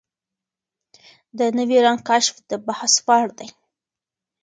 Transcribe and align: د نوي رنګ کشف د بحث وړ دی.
د 1.37 1.39
نوي 1.57 1.77
رنګ 1.85 1.99
کشف 2.09 2.35
د 2.49 2.51
بحث 2.67 2.93
وړ 3.05 3.27
دی. 3.39 3.49